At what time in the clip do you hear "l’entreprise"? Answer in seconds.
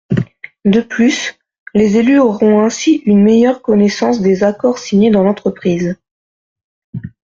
5.21-5.95